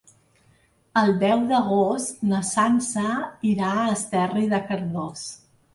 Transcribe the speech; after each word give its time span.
El 1.01 1.13
deu 1.23 1.43
d'agost 1.51 2.25
na 2.33 2.41
Sança 2.53 3.07
irà 3.55 3.71
a 3.85 3.89
Esterri 3.99 4.53
de 4.57 4.67
Cardós. 4.73 5.33